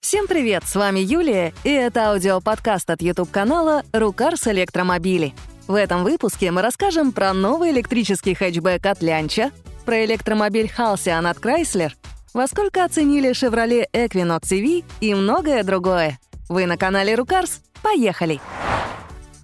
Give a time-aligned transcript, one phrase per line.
[0.00, 5.34] Всем привет, с вами Юлия, и это аудиоподкаст от YouTube-канала «Рукарс Электромобили».
[5.66, 9.50] В этом выпуске мы расскажем про новый электрический хэтчбэк от Лянча,
[9.84, 11.90] про электромобиль Halcyon от Chrysler,
[12.32, 16.20] во сколько оценили Chevrolet Equinox EV и многое другое.
[16.48, 17.60] Вы на канале Рукарс?
[17.82, 18.40] Поехали!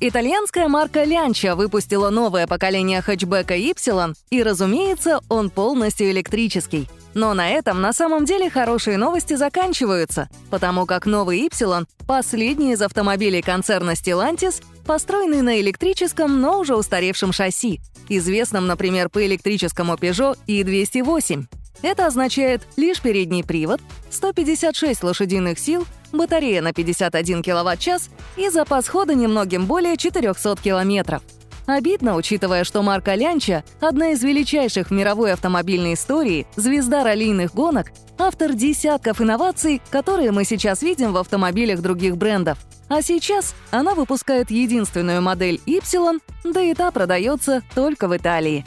[0.00, 7.50] Итальянская марка Лянча выпустила новое поколение хэтчбека Y, и, разумеется, он полностью электрический— но на
[7.50, 13.92] этом на самом деле хорошие новости заканчиваются, потому как новый Y— последний из автомобилей концерна
[13.92, 21.44] Stellantis, построенный на электрическом, но уже устаревшем шасси, известном, например, по электрическому Peugeot i208.
[21.82, 29.14] Это означает лишь передний привод, 156 лошадиных сил, батарея на 51 кВт-час и запас хода
[29.14, 31.22] немногим более 400 километров—
[31.70, 37.92] Обидно, учитывая, что марка Лянча— одна из величайших в мировой автомобильной истории, звезда раллийных гонок,
[38.18, 42.58] автор десятков инноваций, которые мы сейчас видим в автомобилях других брендов.
[42.88, 48.64] А сейчас она выпускает единственную модель Y, да и та продается только в Италии.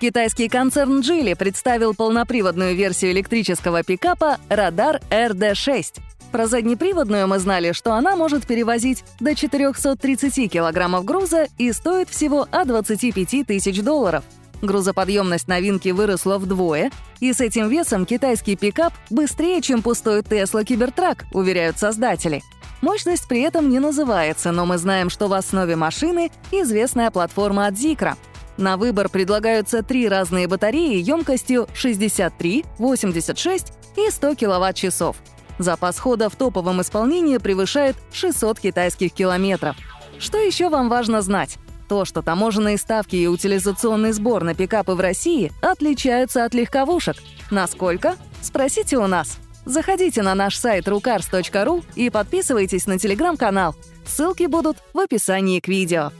[0.00, 6.00] Китайский концерн Geely представил полноприводную версию электрического пикапа Radar RD6.
[6.36, 12.46] Про заднеприводную мы знали, что она может перевозить до 430 килограммов груза и стоит всего
[12.50, 14.22] от 25 тысяч долларов.
[14.60, 21.22] Грузоподъемность новинки выросла вдвое, и с этим весом китайский пикап быстрее, чем пустой Tesla Cybertruck,
[21.32, 22.42] уверяют создатели.
[22.82, 27.76] Мощность при этом не называется, но мы знаем, что в основе машины известная платформа от
[27.76, 28.12] Zikra.
[28.58, 35.16] На выбор предлагаются три разные батареи емкостью 63, 86 и 100 киловатт-часов—
[35.58, 39.76] Запас хода в топовом исполнении превышает 600 китайских километров.
[40.18, 41.58] Что еще вам важно знать?
[41.88, 47.16] То, что таможенные ставки и утилизационный сбор на пикапы в России отличаются от легковушек.
[47.50, 48.16] Насколько?
[48.42, 49.38] Спросите у нас.
[49.64, 53.74] Заходите на наш сайт rucars.ru и подписывайтесь на телеграм-канал.
[54.04, 56.12] Ссылки будут в описании к видео.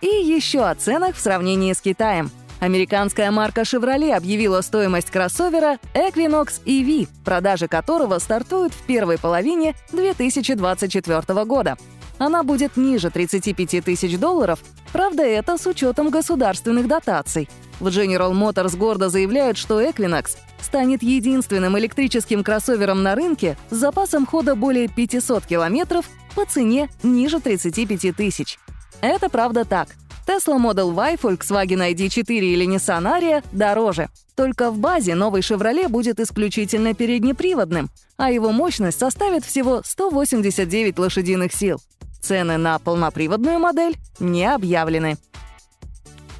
[0.00, 6.60] И еще о ценах в сравнении с Китаем– Американская марка Chevrolet объявила стоимость кроссовера Equinox
[6.64, 11.76] EV, продажи которого стартуют в первой половине 2024 года.
[12.18, 14.58] Она будет ниже 35 тысяч долларов,
[14.92, 17.48] правда, это с учетом государственных дотаций.
[17.78, 24.26] В General Motors гордо заявляют, что Equinox станет единственным электрическим кроссовером на рынке с запасом
[24.26, 28.58] хода более 500 километров по цене ниже 35 тысяч.
[29.00, 29.90] Это правда так—
[30.28, 34.10] Tesla Model Y, Volkswagen ID4 или Nissan Ariya дороже.
[34.36, 41.54] Только в базе новый Chevrolet будет исключительно переднеприводным, а его мощность составит всего 189 лошадиных
[41.54, 41.80] сил.
[42.20, 45.16] Цены на полноприводную модель не объявлены.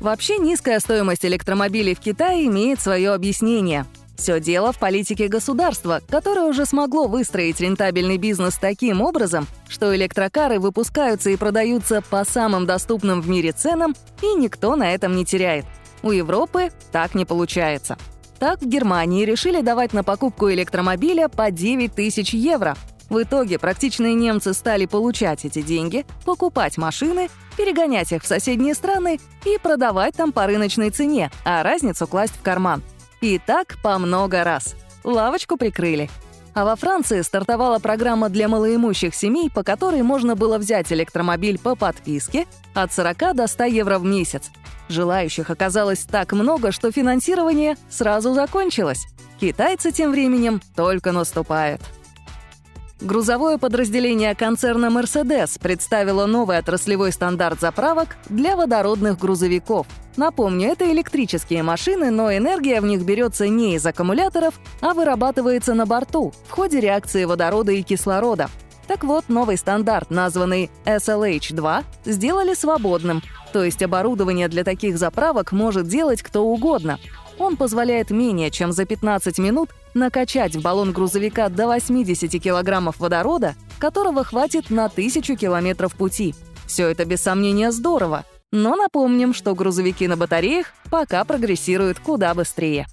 [0.01, 3.87] Вообще низкая стоимость электромобилей в Китае имеет свое объяснение—
[4.19, 10.59] все дело в политике государства, которое уже смогло выстроить рентабельный бизнес таким образом, что электрокары
[10.59, 15.65] выпускаются и продаются по самым доступным в мире ценам, и никто на этом не теряет.
[16.03, 17.97] У Европы так не получается.
[18.41, 22.77] Так в Германии решили давать на покупку электромобиля по 9 тысяч евро.
[23.09, 29.21] В итоге практичные немцы стали получать эти деньги, покупать машины, перегонять их в соседние страны
[29.45, 32.83] и продавать там по рыночной цене, а разницу класть в карман–
[33.21, 34.75] и так по много раз.
[35.05, 36.11] Лавочку прикрыли.
[36.55, 41.77] А во Франции стартовала программа для малоимущих семей, по которой можно было взять электромобиль по
[41.77, 44.51] подписке от 40 до 100 евро в месяц.
[44.89, 49.07] Желающих оказалось так много, что финансирование сразу закончилось.
[49.41, 51.81] Китайцы тем временем только наступают.
[53.01, 59.87] Грузовое подразделение концерна Mercedes представило новый отраслевой стандарт заправок для водородных грузовиков.
[60.17, 65.87] Напомню, это электрические машины, но энергия в них берется не из аккумуляторов, а вырабатывается на
[65.87, 68.51] борту в ходе реакции водорода и кислорода.
[68.89, 73.23] Так вот, новый стандарт, названный SLH-2, сделали свободным,
[73.53, 76.99] то есть оборудование для таких заправок может делать кто угодно.
[77.39, 83.55] Он позволяет менее чем за 15 минут накачать в баллон грузовика до 80 килограммов водорода,
[83.79, 86.35] которого хватит на тысячу километров пути.
[86.67, 92.87] Все это без сомнения здорово, но напомним, что грузовики на батареях пока прогрессируют куда быстрее.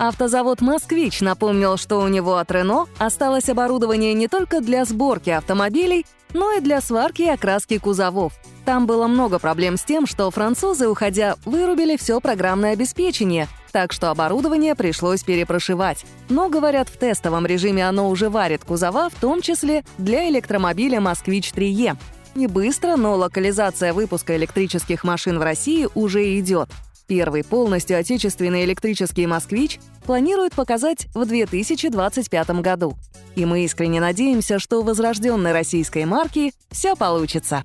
[0.00, 6.06] Автозавод «Москвич» напомнил, что у него от «Рено» осталось оборудование не только для сборки автомобилей,
[6.32, 8.32] но и для сварки и окраски кузовов.
[8.64, 14.10] Там было много проблем с тем, что французы, уходя, вырубили все программное обеспечение, так что
[14.10, 16.06] оборудование пришлось перепрошивать.
[16.30, 21.52] Но, говорят, в тестовом режиме оно уже варит кузова, в том числе для электромобиля «Москвич
[21.52, 21.98] 3Е».
[22.34, 26.70] Не быстро, но локализация выпуска электрических машин в России уже идет.
[27.10, 32.96] Первый полностью отечественный электрический «Москвич» планируют показать в 2025 году.
[33.34, 37.64] И мы искренне надеемся, что у возрожденной российской марки все получится.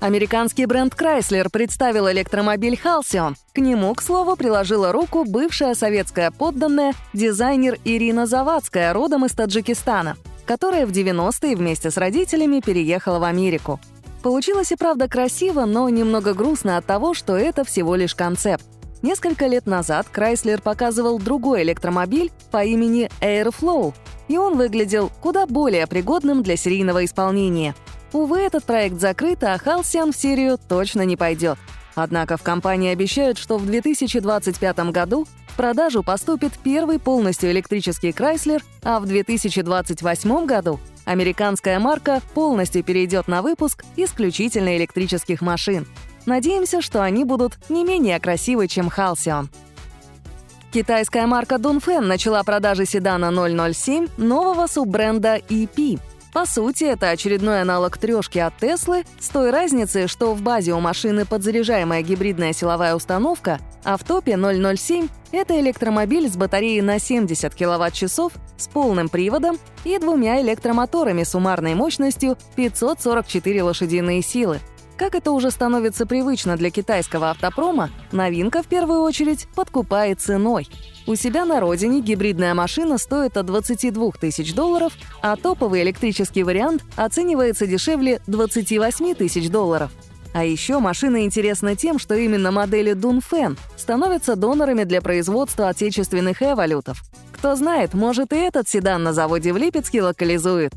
[0.00, 3.36] Американский бренд Chrysler представил электромобиль Halcyon.
[3.54, 10.16] К нему, к слову, приложила руку бывшая советская подданная, дизайнер Ирина Завадская, родом из Таджикистана,
[10.46, 13.78] которая в 90-е вместе с родителями переехала в Америку.
[14.26, 18.64] Получилось и правда красиво, но немного грустно от того, что это всего лишь концепт.
[19.00, 23.94] Несколько лет назад Chrysler показывал другой электромобиль по имени Airflow,
[24.26, 27.76] и он выглядел куда более пригодным для серийного исполнения—
[28.12, 31.58] Увы, этот проект закрыт, а Halcyon в серию точно не пойдет.
[31.94, 35.26] Однако в компании обещают, что в 2025 году
[35.56, 43.26] в продажу поступит первый полностью электрический Chrysler, а в 2028 году американская марка полностью перейдет
[43.26, 45.86] на выпуск исключительно электрических машин.
[46.26, 49.46] Надеемся, что они будут не менее красивы, чем Halcyon.
[50.74, 55.98] Китайская марка Dunfen начала продажи седана 007 нового суббренда EP—
[56.36, 60.80] по сути, это очередной аналог трешки от Теслы с той разницей, что в базе у
[60.80, 67.54] машины подзаряжаемая гибридная силовая установка, а в топе 007— это электромобиль с батареей на 70
[67.54, 74.60] кВт-часов с полным приводом и двумя электромоторами суммарной мощностью 544 лошадиные силы.
[74.96, 80.68] Как это уже становится привычно для китайского автопрома, новинка в первую очередь подкупает ценой.
[81.06, 86.82] У себя на родине гибридная машина стоит от 22 тысяч долларов, а топовый электрический вариант
[86.96, 89.92] оценивается дешевле 28 тысяч долларов.
[90.32, 97.02] А еще машина интересна тем, что именно модели Дунфен становятся донорами для производства отечественных эволютов.
[97.32, 100.72] Кто знает, может и этот седан на заводе в Липецке локализует.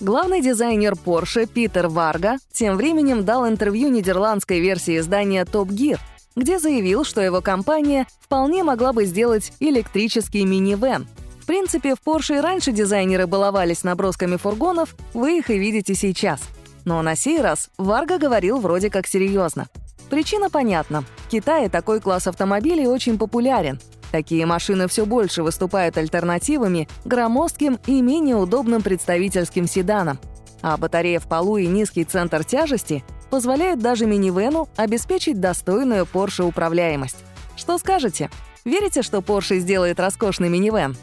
[0.00, 5.98] Главный дизайнер Porsche Питер Варга тем временем дал интервью нидерландской версии издания Top Gear,
[6.34, 11.06] где заявил, что его компания вполне могла бы сделать электрический минивэн.
[11.40, 16.40] В принципе, в Porsche и раньше дизайнеры баловались набросками фургонов, вы их и видите сейчас.
[16.84, 19.68] Но на сей раз Варга говорил вроде как серьезно.
[20.10, 21.04] Причина понятна.
[21.26, 23.78] В Китае такой класс автомобилей очень популярен,
[24.14, 30.20] Такие машины все больше выступают альтернативами громоздким и менее удобным представительским седанам.
[30.62, 37.16] А батарея в полу и низкий центр тяжести позволяют даже минивену обеспечить достойную Porsche управляемость.
[37.56, 38.30] Что скажете?
[38.64, 40.96] Верите, что Porsche сделает роскошный минивэн?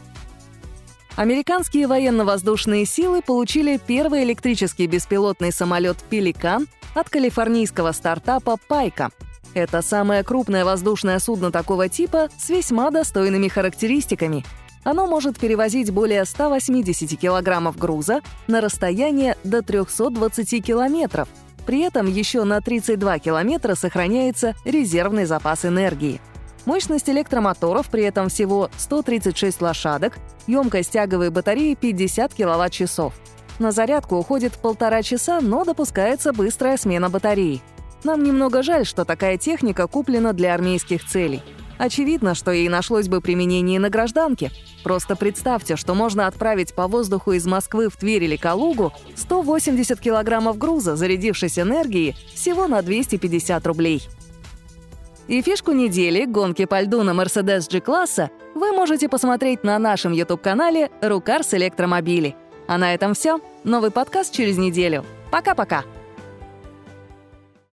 [1.14, 9.10] Американские военно-воздушные силы получили первый электрический беспилотный самолет «Пеликан» от калифорнийского стартапа «Пайка»,
[9.54, 14.44] это самое крупное воздушное судно такого типа с весьма достойными характеристиками.
[14.84, 21.28] Оно может перевозить более 180 килограммов груза на расстояние до 320 километров.
[21.66, 26.20] При этом еще на 32 километра сохраняется резервный запас энергии.
[26.64, 33.14] Мощность электромоторов при этом всего 136 лошадок, емкость тяговой батареи 50 киловатт-часов.
[33.58, 37.60] На зарядку уходит полтора часа, но допускается быстрая смена батареи.
[38.04, 41.42] Нам немного жаль, что такая техника куплена для армейских целей.
[41.78, 44.50] Очевидно, что ей нашлось бы применение на гражданке.
[44.84, 50.58] Просто представьте, что можно отправить по воздуху из Москвы в Тверь или Калугу 180 килограммов
[50.58, 54.02] груза, зарядившись энергией, всего на 250 рублей.
[55.28, 60.90] И фишку недели гонки по льду на Mercedes G-класса вы можете посмотреть на нашем YouTube-канале
[61.00, 62.36] «Рукарс Электромобили».
[62.68, 63.40] А на этом все.
[63.64, 65.04] Новый подкаст через неделю.
[65.30, 65.84] Пока-пока!